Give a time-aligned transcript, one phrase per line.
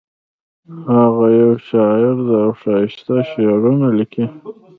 [0.95, 4.25] هغه یو شاعر ده او ښایسته شعرونه لیکي